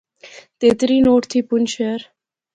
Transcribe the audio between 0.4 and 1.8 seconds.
تیتری نوٹ تھی پونچھ